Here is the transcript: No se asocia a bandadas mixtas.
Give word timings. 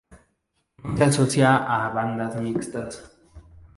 No 0.83 0.97
se 0.97 1.03
asocia 1.03 1.51
a 1.75 1.89
bandadas 1.93 2.41
mixtas. 2.41 2.93